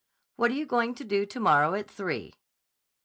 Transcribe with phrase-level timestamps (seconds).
[0.35, 2.33] What are you going to do tomorrow at three?"